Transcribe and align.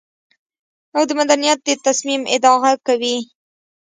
او 0.95 1.03
د 1.09 1.11
مدنيت 1.19 1.59
د 1.63 1.69
تصميم 1.87 2.21
ادعا 2.35 2.71
کوي. 2.87 3.17